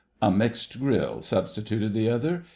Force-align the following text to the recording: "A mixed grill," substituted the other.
"A 0.19 0.31
mixed 0.31 0.79
grill," 0.79 1.21
substituted 1.21 1.93
the 1.93 2.09
other. 2.09 2.43